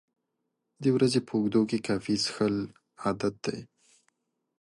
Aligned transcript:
د 0.81 0.83
ورځې 0.95 1.19
په 1.27 1.31
اوږدو 1.37 1.61
کې 1.69 1.77
کافي 1.87 2.15
څښل 2.23 2.55
عادت 3.03 3.35
دی. 3.45 3.59